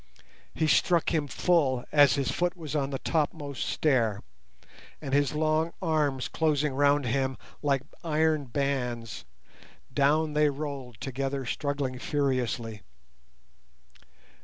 [0.55, 4.23] He struck him full as his foot was on the topmost stair,
[4.99, 9.25] and his long arms closing round him like iron bands,
[9.93, 12.81] down they rolled together struggling furiously.